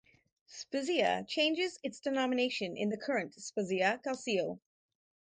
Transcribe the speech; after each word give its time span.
Spezia 0.47 1.23
changes 1.27 1.77
its 1.83 1.99
denomination 1.99 2.75
in 2.75 2.89
the 2.89 2.97
current 2.97 3.35
"Spezia 3.35 4.01
Calcio". 4.03 4.59